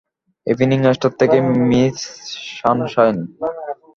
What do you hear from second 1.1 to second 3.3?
থেকে Miss Sunshine.